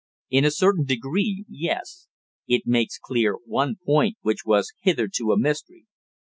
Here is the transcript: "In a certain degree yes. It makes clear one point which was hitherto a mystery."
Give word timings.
"In 0.31 0.45
a 0.45 0.49
certain 0.49 0.83
degree 0.83 1.45
yes. 1.47 2.07
It 2.47 2.63
makes 2.65 2.97
clear 2.97 3.35
one 3.45 3.75
point 3.85 4.17
which 4.21 4.43
was 4.43 4.73
hitherto 4.81 5.31
a 5.31 5.37
mystery." 5.37 5.85